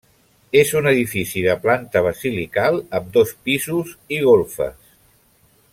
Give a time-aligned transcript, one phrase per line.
[0.59, 4.93] És un edifici de planta basilical amb dos pisos i golfes.